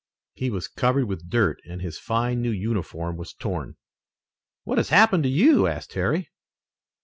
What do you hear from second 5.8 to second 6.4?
Harry.